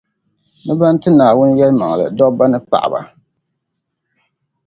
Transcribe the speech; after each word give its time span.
ni 0.65 0.73
ban 0.79 0.95
ti 1.01 1.09
Naawuni 1.11 1.53
yɛlimaŋli 1.59 2.05
dobba 2.17 2.45
ni 2.51 2.59
paɣaba 2.69 2.99